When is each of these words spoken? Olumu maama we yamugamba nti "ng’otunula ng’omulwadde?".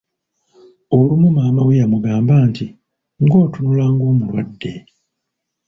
Olumu 0.97 1.27
maama 1.37 1.61
we 1.67 1.79
yamugamba 1.81 2.35
nti 2.49 2.65
"ng’otunula 3.23 3.85
ng’omulwadde?". 3.93 4.73